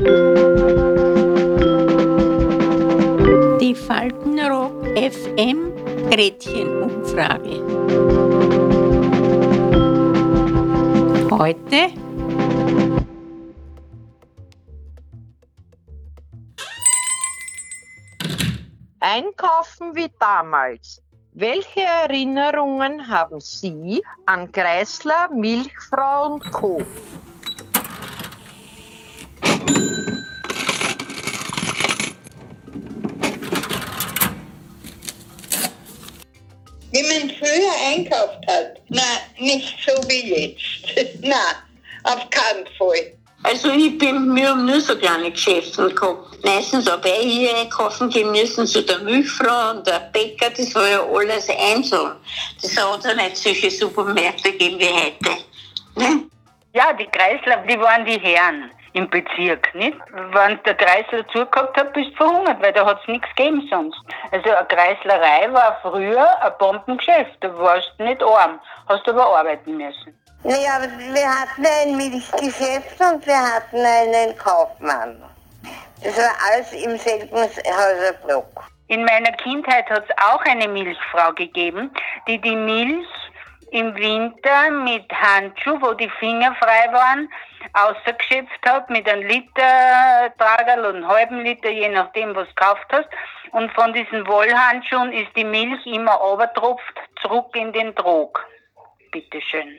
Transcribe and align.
Die 0.00 0.06
Faltenrock 3.74 4.86
FM 4.96 5.74
Gretchenumfrage. 6.08 7.60
Heute 11.30 11.92
Einkaufen 19.00 19.94
wie 19.94 20.10
damals. 20.18 21.02
Welche 21.32 21.80
Erinnerungen 21.80 23.06
haben 23.06 23.38
Sie 23.40 24.02
an 24.24 24.50
Kreisler, 24.50 25.28
Milchfrau 25.30 26.32
und 26.32 26.50
Co.? 26.52 26.80
Man 37.10 37.30
früher 37.36 37.72
einkauft 37.88 38.46
hat. 38.46 38.80
Na, 38.88 39.02
nicht 39.38 39.76
so 39.86 39.92
wie 40.08 40.32
jetzt. 40.34 41.18
Na, 41.22 41.34
auf 42.04 42.28
keinen 42.30 42.66
Fall. 42.78 43.12
Also 43.42 43.70
ich 43.70 43.96
bin, 43.96 44.34
wir 44.34 44.50
haben 44.50 44.66
nur 44.66 44.80
so 44.80 44.96
kleine 44.96 45.30
Geschäfte 45.30 45.88
gehabt. 45.94 46.44
Meistens 46.44 46.90
habe 46.90 47.08
ich 47.08 47.32
hier 47.38 47.56
einkaufen 47.56 48.10
gehen 48.10 48.30
müssen, 48.32 48.66
so 48.66 48.82
der 48.82 48.98
Milchfrau 48.98 49.70
und 49.70 49.86
der 49.86 50.10
Bäcker, 50.12 50.50
das 50.50 50.74
war 50.74 50.88
ja 50.88 51.02
alles 51.02 51.48
einzeln. 51.48 52.12
Das 52.60 52.76
hat 52.76 53.04
ja 53.04 53.14
nicht 53.14 53.36
solche 53.36 53.70
Supermärkte 53.70 54.52
gegeben 54.52 54.78
wie 54.78 54.88
heute. 54.88 55.42
Ne? 55.96 56.24
Ja, 56.74 56.92
die 56.92 57.06
Kreisler, 57.06 57.64
die 57.66 57.78
waren 57.80 58.04
die 58.04 58.20
Herren 58.20 58.70
im 58.92 59.08
Bezirk, 59.08 59.74
nicht? 59.74 59.96
Wenn 60.32 60.62
der 60.64 60.74
Kreisler 60.74 61.26
zugehabt 61.28 61.76
hat, 61.76 61.92
bist 61.92 62.10
du 62.12 62.16
verhungert, 62.16 62.60
weil 62.60 62.72
da 62.72 62.86
hat 62.86 63.00
es 63.02 63.08
nichts 63.08 63.28
gegeben 63.36 63.66
sonst. 63.70 63.98
Also 64.30 64.50
eine 64.50 64.66
Kreislerei 64.66 65.52
war 65.52 65.78
früher 65.82 66.42
ein 66.42 66.52
Bombengeschäft, 66.58 67.36
da 67.40 67.56
warst 67.58 67.92
du 67.98 68.04
nicht 68.04 68.22
arm, 68.22 68.58
hast 68.88 69.08
aber 69.08 69.26
arbeiten 69.26 69.76
müssen. 69.76 70.18
Naja, 70.42 70.76
aber 70.76 70.88
wir 70.98 71.28
hatten 71.28 71.66
ein 71.66 71.96
Milchgeschäft 71.96 72.98
und 73.00 73.26
wir 73.26 73.38
hatten 73.38 73.76
einen 73.76 74.36
Kaufmann. 74.38 75.22
Das 76.02 76.16
war 76.16 76.32
alles 76.50 76.72
im 76.72 76.96
selben 76.96 77.36
Häuserblock. 77.36 78.64
In 78.88 79.04
meiner 79.04 79.32
Kindheit 79.32 79.88
hat 79.90 80.04
es 80.08 80.16
auch 80.18 80.42
eine 80.46 80.66
Milchfrau 80.66 81.32
gegeben, 81.34 81.92
die 82.26 82.40
die 82.40 82.56
Milch 82.56 83.06
im 83.72 83.94
Winter 83.94 84.70
mit 84.70 85.10
Handschuh, 85.12 85.80
wo 85.80 85.94
die 85.94 86.10
Finger 86.18 86.54
frei 86.56 86.92
waren, 86.92 87.28
ausgeschöpft 87.72 88.66
hat 88.66 88.90
mit 88.90 89.08
einem 89.08 89.26
Liter 89.26 90.32
Tragerl 90.38 90.86
und 90.86 90.96
einem 90.96 91.08
halben 91.08 91.40
Liter, 91.40 91.70
je 91.70 91.88
nachdem, 91.88 92.34
was 92.34 92.48
du 92.48 92.54
gekauft 92.54 92.86
hast. 92.90 93.08
Und 93.52 93.72
von 93.72 93.92
diesen 93.92 94.26
Wollhandschuhen 94.26 95.12
ist 95.12 95.30
die 95.36 95.44
Milch 95.44 95.84
immer 95.86 96.12
runtertropft, 96.12 96.94
zurück 97.22 97.54
in 97.54 97.72
den 97.72 97.94
Trog. 97.96 98.44
Bitteschön. 99.10 99.78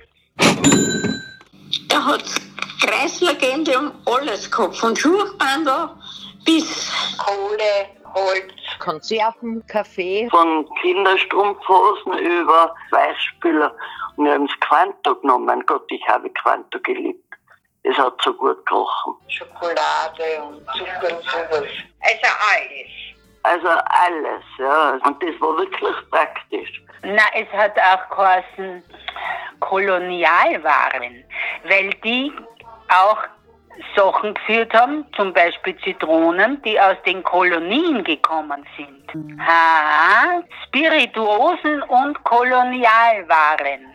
Da 1.88 2.06
hat 2.06 2.24
Kreislegende 2.86 3.78
um 3.78 3.92
alles 4.06 4.50
gehabt, 4.52 4.76
von 4.76 4.96
Schuhbandel 4.96 5.90
bis 6.46 6.92
Kohle, 7.18 7.88
Holz. 8.14 8.61
Konserven, 8.82 9.66
Kaffee. 9.68 10.28
von 10.30 10.68
Kinderstrumpfhosen 10.82 12.18
über 12.18 12.76
Weißspüler. 12.90 13.74
Und 14.16 14.26
wir 14.26 14.34
haben 14.34 14.48
das 14.48 14.60
Quanto 14.60 15.16
genommen. 15.16 15.46
Mein 15.46 15.62
Gott, 15.66 15.86
ich 15.90 16.06
habe 16.08 16.30
Quanto 16.32 16.80
geliebt. 16.82 17.24
Das 17.84 17.98
hat 17.98 18.14
so 18.24 18.34
gut 18.34 18.66
gerochen. 18.66 19.16
Schokolade 19.28 20.44
und 20.44 20.66
Zucker 20.78 21.16
und 21.16 21.24
sowas. 21.24 21.70
Also 22.02 22.28
alles. 22.52 22.92
Also 23.44 23.68
alles, 23.68 24.44
ja. 24.60 24.92
Und 25.04 25.24
das 25.24 25.42
war 25.42 25.58
wirklich 25.58 25.96
praktisch. 26.12 26.84
Na, 27.04 27.24
es 27.34 27.48
hat 27.54 27.76
auch 27.80 28.16
geheißen 28.16 28.84
Kolonialwaren, 29.60 31.24
weil 31.64 31.90
die 32.04 32.32
auch 32.90 33.18
Sachen 33.96 34.34
geführt 34.34 34.74
haben, 34.74 35.06
zum 35.16 35.34
Beispiel 35.34 35.78
Zitronen, 35.78 36.62
die 36.64 36.80
aus 36.80 36.98
den 37.06 37.24
Kolonien 37.24 38.04
gekommen 38.04 38.66
sind. 38.78 39.40
Ha, 39.40 40.42
Spirituosen 40.66 41.82
und 41.84 42.24
Kolonialwaren. 42.24 43.88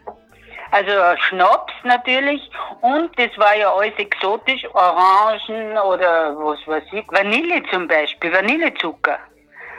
Also 0.72 0.92
Schnaps 1.20 1.72
natürlich 1.84 2.50
und 2.80 3.16
das 3.18 3.30
war 3.38 3.56
ja 3.56 3.72
alles 3.72 3.94
exotisch, 3.98 4.66
Orangen 4.74 5.78
oder 5.78 6.36
was 6.36 6.58
weiß 6.66 6.84
ich, 6.92 7.06
Vanille 7.08 7.62
zum 7.70 7.86
Beispiel, 7.86 8.32
Vanillezucker. 8.32 9.18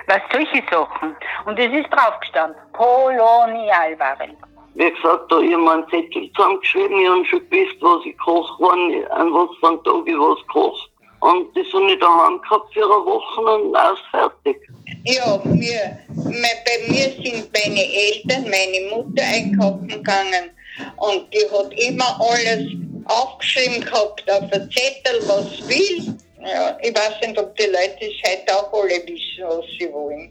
Was 0.07 0.21
solche 0.31 0.63
Sachen. 0.71 1.17
Und 1.45 1.59
es 1.59 1.71
ist 1.73 1.89
draufgestanden, 1.89 2.55
Kolonialwaren. 2.71 4.37
Wie 4.79 4.91
gesagt, 4.91 5.31
da 5.31 5.39
mir 5.39 5.57
einen 5.71 5.89
Zettel 5.89 6.31
zusammengeschrieben, 6.33 6.99
ich 7.01 7.09
habe 7.09 7.25
schon 7.25 7.49
gewusst, 7.49 7.77
was 7.81 8.05
ich 8.05 8.17
koche, 8.19 8.53
wann, 8.59 9.05
an 9.09 9.33
was 9.33 9.49
für 9.59 9.67
einen 9.69 9.83
Tag 9.83 10.03
ich 10.05 10.15
was 10.15 10.47
koche. 10.53 10.88
Und 11.19 11.57
das 11.57 11.65
habe 11.73 11.91
ich 11.91 11.99
daheim 11.99 12.39
gehabt 12.41 12.71
für 12.73 12.83
eine 12.83 13.05
Woche 13.05 13.41
und 13.41 13.75
aus 13.75 13.97
fertig. 14.11 14.57
Ja, 15.03 15.41
mir, 15.45 15.97
me- 16.13 16.59
bei 16.67 16.77
mir 16.93 17.09
sind 17.09 17.49
meine 17.57 17.85
Eltern, 18.05 18.43
meine 18.51 18.81
Mutter 18.93 19.23
einkaufen 19.25 19.88
gegangen 19.88 20.51
und 20.97 21.25
die 21.33 21.49
hat 21.51 21.73
immer 21.73 22.19
alles 22.21 22.69
aufgeschrieben 23.05 23.81
gehabt 23.83 24.29
auf 24.29 24.44
ein 24.53 24.69
Zettel, 24.69 25.19
was 25.27 25.57
sie 25.57 25.67
will. 25.69 26.17
Ja, 26.45 26.77
ich 26.83 26.94
weiß 26.95 27.19
nicht, 27.27 27.39
ob 27.39 27.55
die 27.55 27.65
Leute 27.65 27.97
es 28.01 28.21
heute 28.29 28.53
auch 28.55 28.71
alle 28.73 29.01
wissen, 29.07 29.44
was 29.44 29.65
sie 29.79 29.91
wollen. 29.91 30.29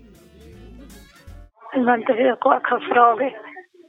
Man 1.85 2.05
dafür 2.05 2.37
gar 2.37 2.61
keine 2.63 2.81
Frage. 2.93 3.33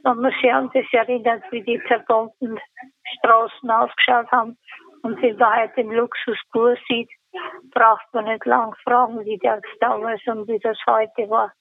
Man 0.04 0.22
muss 0.22 0.34
sich 0.40 0.52
an 0.52 0.70
das 0.72 0.84
erinnern, 0.92 1.42
wie 1.50 1.62
die 1.62 1.82
zerbombten 1.88 2.58
Straßen 3.18 3.70
ausgeschaut 3.70 4.30
haben. 4.30 4.58
Und 5.02 5.20
wenn 5.22 5.36
man 5.36 5.62
heute 5.62 5.74
den 5.74 5.90
Luxus 5.90 6.38
pur 6.52 6.76
sieht, 6.88 7.10
braucht 7.72 8.06
man 8.12 8.24
nicht 8.24 8.44
lang 8.46 8.74
fragen, 8.84 9.24
wie 9.24 9.38
das 9.38 9.60
damals 9.80 10.20
und 10.26 10.48
wie 10.48 10.58
das 10.60 10.78
heute 10.86 11.28
war. 11.28 11.52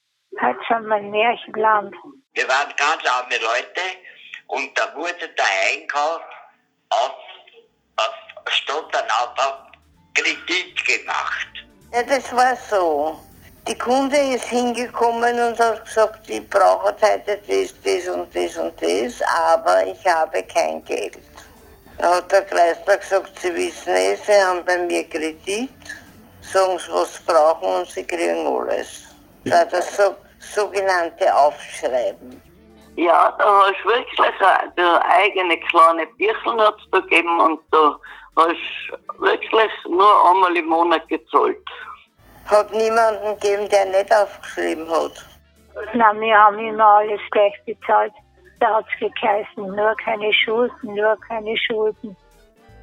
Heute 0.42 0.60
sind 0.68 0.88
wir 0.88 0.96
ein 0.96 1.12
Märchenland. 1.12 1.96
Wir 2.34 2.48
waren 2.48 2.74
ganz 2.78 3.04
arme 3.06 3.36
Leute 3.36 3.82
und 4.48 4.78
da 4.78 4.96
wurde 4.96 5.28
der 5.38 5.46
Einkauf 5.72 6.22
auf, 6.90 7.18
auf 7.98 8.14
statt 8.50 8.86
dann 8.92 9.06
auf, 9.06 9.34
auf 9.38 9.72
Kredit 10.14 10.86
gemacht. 10.86 11.48
Ja, 11.94 12.04
das 12.04 12.36
war 12.36 12.56
so. 12.56 13.27
Die 13.68 13.78
Kunde 13.78 14.16
ist 14.16 14.46
hingekommen 14.46 15.38
und 15.40 15.60
hat 15.60 15.84
gesagt, 15.84 16.30
ich 16.30 16.50
brauche 16.50 16.96
heute 17.02 17.38
das, 17.48 17.74
das 17.84 18.08
und 18.16 18.34
das 18.34 18.58
und 18.58 18.74
das, 18.82 19.22
aber 19.54 19.86
ich 19.86 20.06
habe 20.08 20.42
kein 20.44 20.82
Geld. 20.86 21.18
Da 21.98 22.16
hat 22.16 22.32
der 22.32 22.44
Kreisler 22.44 22.96
gesagt, 22.96 23.38
Sie 23.40 23.54
wissen 23.54 23.94
es, 23.94 24.26
Sie 24.26 24.32
haben 24.32 24.64
bei 24.64 24.78
mir 24.78 25.04
Kredit, 25.10 25.70
sagen 26.42 26.80
Sie, 26.80 26.92
was 26.94 27.16
Sie 27.16 27.24
brauchen 27.26 27.82
und 27.82 27.90
Sie 27.90 28.06
kriegen 28.06 28.48
alles. 28.48 29.14
Das 29.44 29.54
war 29.54 29.66
das 29.66 29.98
so, 29.98 30.16
sogenannte 30.40 31.36
Aufschreiben. 31.36 32.42
Ja, 32.96 33.36
da 33.38 33.64
hast 33.64 33.84
du 33.84 33.90
wirklich 33.90 34.20
eine, 34.40 34.72
eine 34.78 35.06
eigene 35.08 35.60
kleine 35.60 36.08
da 36.18 37.00
gegeben 37.02 37.40
und 37.42 37.60
da 37.72 38.00
hast 38.38 38.56
du 39.18 39.22
wirklich 39.24 39.72
nur 39.90 40.32
einmal 40.32 40.56
im 40.56 40.68
Monat 40.68 41.06
gezahlt. 41.10 41.58
Hat 42.48 42.72
niemanden 42.72 43.38
gegeben, 43.40 43.68
der 43.70 43.86
nicht 43.86 44.14
aufgeschrieben 44.14 44.90
hat. 44.90 45.26
Nein, 45.94 46.22
wir 46.22 46.38
haben 46.38 46.60
immer 46.60 46.86
alles 46.86 47.20
gleich 47.32 47.54
bezahlt. 47.66 48.14
Da 48.60 48.78
hat 48.78 48.86
es 48.94 49.14
geheißen, 49.22 49.76
nur 49.76 49.96
keine 50.04 50.34
Schulden, 50.34 50.96
nur 50.96 51.18
keine 51.28 51.56
Schulden. 51.58 52.16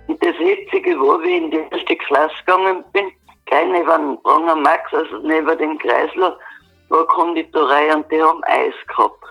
Und 0.07 0.23
das 0.23 0.39
Witzige 0.39 1.01
war, 1.01 1.21
wie 1.23 1.37
ich 1.37 1.43
in 1.43 1.51
die 1.51 1.65
erste 1.73 1.97
Klasse 1.97 2.35
gegangen 2.45 2.85
bin, 2.93 3.11
gleich 3.47 3.67
neben 3.69 4.23
Branger 4.23 4.57
Max, 4.57 4.93
also 4.93 5.19
neben 5.19 5.59
dem 5.59 5.79
Kreisler, 5.79 6.39
war 6.91 7.07
Konditorei 7.07 7.95
und 7.95 8.11
die 8.13 8.23
haben 8.23 8.45
Eis 8.45 8.75
gehabt. 8.87 9.25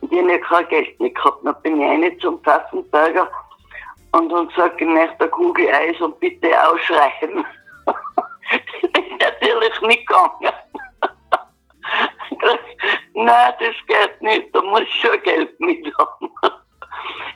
Und 0.00 0.12
die 0.12 0.18
haben 0.18 0.28
ja 0.28 0.38
kein 0.38 0.68
Geld 0.68 1.00
mehr 1.00 1.10
gehabt. 1.10 1.44
Dann 1.44 1.56
bin 1.62 1.80
ich 1.80 1.88
rein 1.88 2.20
zum 2.20 2.38
Pfaffenberger 2.42 3.28
und 4.12 4.28
dann 4.28 4.50
sag 4.54 4.74
ich, 4.76 4.82
ich 4.82 4.86
möchte 4.86 5.20
eine 5.20 5.30
Kugel 5.30 5.68
Eis 5.68 6.00
und 6.00 6.20
bitte 6.20 6.48
ausschreiben. 6.68 7.44
natürlich 9.58 9.80
nicht 9.82 10.06
gegangen. 10.06 10.52
Nein, 13.14 13.54
das 13.58 13.74
geht 13.86 14.22
nicht, 14.22 14.54
da 14.54 14.62
muss 14.62 14.88
schon 15.00 15.20
Geld 15.22 15.58
mit 15.60 15.86
haben. 15.98 16.30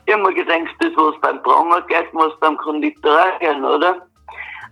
Ich 0.06 0.14
hab 0.14 0.20
mir 0.20 0.34
gedacht, 0.34 0.74
das 0.80 0.92
was 0.96 1.20
beim 1.20 1.42
Pranger 1.42 1.80
geht, 1.82 2.12
muss 2.12 2.38
beim 2.40 2.56
Konditor 2.56 3.38
gehen, 3.40 3.64
oder? 3.64 4.06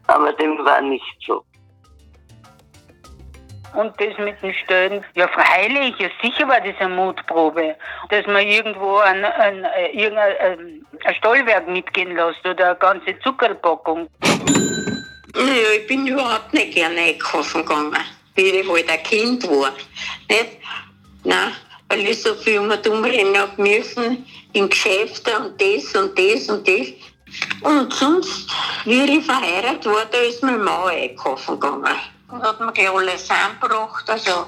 Aber 0.09 0.33
dem 0.35 0.65
war 0.65 0.81
nicht 0.81 1.17
so. 1.27 1.45
Und 3.77 3.95
das 4.01 4.19
mit 4.19 4.43
den 4.43 4.53
Stellen, 4.55 5.05
ja 5.15 5.29
freilich, 5.29 5.95
ja 5.99 6.09
sicher 6.21 6.49
war 6.49 6.61
das 6.61 6.75
eine 6.81 6.95
Mutprobe, 6.95 7.77
dass 8.09 8.27
man 8.27 8.45
irgendwo 8.45 8.97
ein, 8.97 9.25
ein, 9.25 9.65
ein, 9.65 10.85
ein 11.05 11.15
Stollwerk 11.15 11.69
mitgehen 11.69 12.17
lässt 12.17 12.45
oder 12.45 12.71
eine 12.71 12.77
ganze 12.77 13.17
Zuckerpackung. 13.21 14.09
Naja, 15.35 15.71
ich 15.79 15.87
bin 15.87 16.07
überhaupt 16.07 16.53
nicht 16.53 16.75
gerne 16.75 17.01
einkaufen 17.01 17.63
gegangen, 17.63 17.97
wie 18.35 18.43
ich 18.43 18.69
halt 18.69 18.91
ein 18.91 19.03
Kind 19.03 19.49
war. 19.49 19.73
Nicht? 20.29 20.59
Nein, 21.25 21.53
weil 21.89 22.01
ich 22.01 22.23
so 22.23 22.35
viel 22.35 22.55
immer 22.55 22.79
umrennen 22.87 23.37
habe 23.39 23.63
müssen 23.63 24.27
in 24.53 24.69
Geschäften 24.69 25.35
und 25.37 25.61
das 25.61 25.95
und 25.95 26.19
das 26.19 26.49
und 26.49 26.67
das. 26.67 26.89
Und 27.63 27.93
sonst, 27.93 28.51
wie 28.85 29.19
ich 29.19 29.25
verheiratet 29.25 29.87
war, 29.87 30.05
da 30.07 30.19
ist 30.19 30.43
meine 30.43 30.59
Mauer 30.59 30.91
einkaufen 30.91 31.61
gegangen. 31.61 31.97
Und 32.31 32.43
hat 32.43 32.61
mir 32.61 32.73
gleich 32.73 32.91
alles 32.91 33.29
angebracht, 33.31 34.09
also 34.09 34.47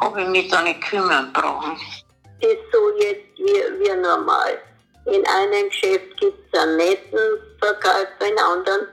habe 0.00 0.22
ich 0.22 0.28
mich 0.28 0.48
da 0.48 0.62
nicht 0.62 0.80
kümmern 0.82 1.32
brauchen. 1.32 1.76
ist 2.40 2.58
so 2.72 2.78
jetzt 3.00 3.36
wie, 3.36 3.84
wie 3.84 3.96
normal. 4.00 4.58
In 5.06 5.26
einem 5.26 5.68
Geschäft 5.68 6.16
gibt 6.18 6.38
es 6.52 6.60
einen 6.60 6.76
netten 6.76 7.18
Verkäufer, 7.58 8.30
in 8.30 8.38
anderen 8.38 8.86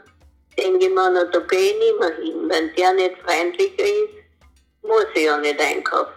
na, 0.93 1.23
da 1.25 1.39
gehe 1.39 1.71
ich 1.71 1.77
nicht 1.77 1.99
mehr 1.99 2.15
hin. 2.15 2.49
Wenn 2.49 2.75
der 2.75 2.93
nicht 2.93 3.17
freundlicher 3.23 3.83
ist, 3.83 4.83
muss 4.83 5.05
ich 5.15 5.25
ja 5.25 5.37
nicht 5.37 5.59
einkaufen. 5.59 6.13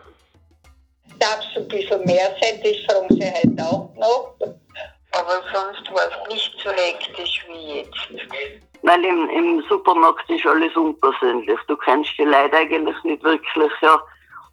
Darf 1.19 1.41
es 1.51 1.57
ein 1.57 1.69
bisschen 1.69 2.05
mehr 2.05 2.35
sein, 2.41 2.61
das 2.63 2.77
fragen 2.87 3.15
sie 3.15 3.27
heute 3.27 3.63
auch 3.63 3.91
noch. 3.97 4.35
Aber 5.13 5.43
sonst 5.53 5.91
war 5.93 6.09
es 6.09 6.33
nicht 6.33 6.55
so 6.63 6.71
hektisch 6.71 7.45
wie 7.49 7.81
jetzt. 7.81 8.31
Weil 8.83 9.05
im, 9.05 9.29
im 9.29 9.63
Supermarkt 9.69 10.31
ist 10.31 10.47
alles 10.47 10.75
unpersönlich. 10.77 11.59
Du 11.67 11.77
kennst 11.77 12.17
die 12.17 12.25
Leute 12.25 12.57
eigentlich 12.57 12.97
nicht 13.05 13.23
wirklich, 13.23 13.73
ja. 13.83 14.01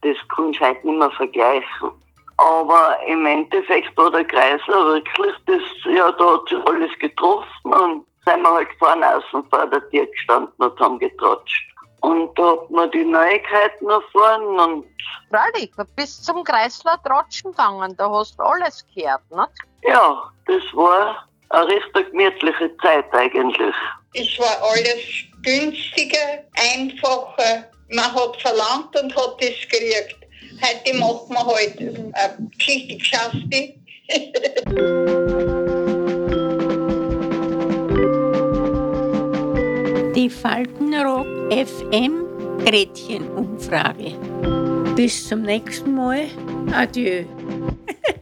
Das 0.01 0.17
kannst 0.35 0.59
du 0.59 0.65
heute 0.65 0.85
nicht 0.85 0.99
mehr 0.99 1.11
vergleichen. 1.11 1.91
Aber 2.37 2.97
im 3.07 3.25
Endeffekt 3.25 3.95
war 3.97 4.11
der 4.11 4.25
Kreisler 4.25 4.85
wirklich, 4.93 5.33
das, 5.45 5.61
ja, 5.85 6.11
da 6.11 6.33
hat 6.33 6.49
sich 6.49 6.59
alles 6.65 6.91
getroffen 6.99 7.73
und 7.73 8.06
sind 8.27 8.41
wir 8.41 8.53
halt 8.53 8.67
vorne 8.79 9.15
außen 9.15 9.43
vor 9.49 9.67
der 9.67 9.89
Tür 9.89 10.05
gestanden 10.07 10.53
und 10.57 10.79
haben 10.79 10.99
getratscht. 10.99 11.63
Und 12.01 12.37
da 12.37 12.51
hat 12.51 12.69
man 12.69 12.91
die 12.91 13.03
Neuigkeiten 13.03 13.89
erfahren 13.89 14.59
und 14.59 14.85
Freilich, 15.29 15.71
du 15.75 15.83
bist 15.95 16.25
zum 16.25 16.43
Kreisler 16.43 16.99
Tratschen 17.03 17.51
gegangen, 17.51 17.95
da 17.97 18.09
hast 18.09 18.37
du 18.37 18.43
alles 18.43 18.85
gehört, 18.93 19.21
nicht? 19.31 19.67
ja, 19.83 20.31
das 20.45 20.63
war 20.73 21.27
eine 21.49 21.67
recht 21.67 21.93
gemütliche 21.93 22.77
Zeit 22.77 23.05
eigentlich. 23.13 23.75
Es 24.13 24.39
war 24.39 24.57
alles 24.71 25.03
günstiger, 25.43 26.43
einfacher. 26.55 27.69
Man 27.89 28.13
hat 28.13 28.41
verlangt 28.41 28.99
und 29.01 29.15
hat 29.15 29.35
es 29.39 29.67
gekriegt. 29.69 30.17
Heute 30.61 30.97
macht 30.97 31.29
man 31.29 31.45
halt 31.45 31.77
eine 31.79 32.49
Geschichte 32.57 33.73
Faltenrock 40.41 41.25
FM 41.51 42.23
Gretchenumfrage. 42.63 44.13
Bis 44.95 45.27
zum 45.27 45.41
nächsten 45.41 45.95
Mal. 45.95 46.27
Adieu. 46.73 47.25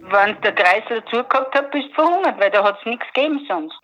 Wenn 0.01 0.41
der 0.41 0.53
Kreisel 0.53 1.01
dazu 1.01 1.23
gehabt 1.27 1.56
hat, 1.56 1.71
bist 1.71 1.89
du 1.89 1.94
verhungert, 1.94 2.39
weil 2.39 2.51
da 2.51 2.63
hat 2.63 2.77
es 2.79 2.85
nichts 2.85 3.06
gegeben 3.13 3.39
sonst. 3.47 3.75